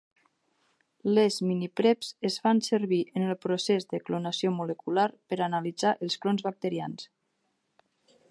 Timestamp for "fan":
2.45-2.61